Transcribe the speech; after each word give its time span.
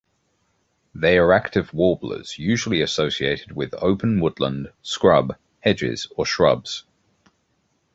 They 0.95 1.19
are 1.19 1.31
active 1.31 1.75
warblers 1.75 2.39
usually 2.39 2.81
associated 2.81 3.51
with 3.51 3.75
open 3.75 4.19
woodland, 4.19 4.71
scrub, 4.81 5.35
hedges 5.59 6.07
or 6.15 6.25
shrubs. 6.25 6.85